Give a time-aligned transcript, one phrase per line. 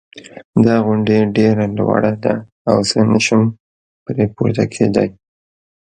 [0.65, 2.35] دا غونډی ډېره لوړه ده
[2.69, 3.41] او زه نه شم
[4.03, 5.09] پری پورته کېدای